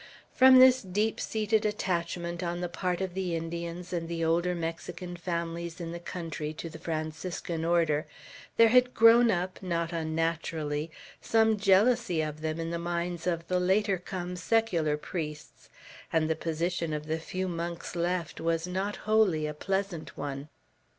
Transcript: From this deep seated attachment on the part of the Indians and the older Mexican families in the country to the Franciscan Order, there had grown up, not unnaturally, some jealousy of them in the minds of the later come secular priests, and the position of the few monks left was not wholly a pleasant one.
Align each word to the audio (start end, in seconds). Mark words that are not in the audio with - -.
From 0.31 0.57
this 0.57 0.81
deep 0.81 1.19
seated 1.19 1.63
attachment 1.63 2.41
on 2.41 2.59
the 2.59 2.67
part 2.67 3.01
of 3.01 3.13
the 3.13 3.35
Indians 3.35 3.93
and 3.93 4.09
the 4.09 4.25
older 4.25 4.55
Mexican 4.55 5.15
families 5.15 5.79
in 5.79 5.91
the 5.91 5.99
country 5.99 6.53
to 6.53 6.71
the 6.71 6.79
Franciscan 6.79 7.63
Order, 7.63 8.07
there 8.57 8.69
had 8.69 8.95
grown 8.95 9.29
up, 9.29 9.61
not 9.61 9.93
unnaturally, 9.93 10.89
some 11.21 11.55
jealousy 11.55 12.19
of 12.23 12.41
them 12.41 12.59
in 12.59 12.71
the 12.71 12.79
minds 12.79 13.27
of 13.27 13.47
the 13.47 13.59
later 13.59 13.99
come 13.99 14.35
secular 14.35 14.97
priests, 14.97 15.69
and 16.11 16.27
the 16.27 16.35
position 16.35 16.93
of 16.93 17.05
the 17.05 17.19
few 17.19 17.47
monks 17.47 17.95
left 17.95 18.41
was 18.41 18.65
not 18.65 18.95
wholly 19.05 19.45
a 19.45 19.53
pleasant 19.53 20.17
one. 20.17 20.49